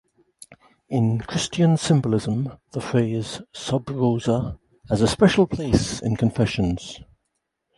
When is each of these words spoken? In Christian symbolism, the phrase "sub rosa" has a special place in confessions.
In 0.89 1.19
Christian 1.19 1.77
symbolism, 1.77 2.53
the 2.71 2.81
phrase 2.81 3.39
"sub 3.53 3.87
rosa" 3.91 4.57
has 4.89 5.03
a 5.03 5.07
special 5.07 5.45
place 5.45 5.99
in 6.01 6.15
confessions. 6.17 7.01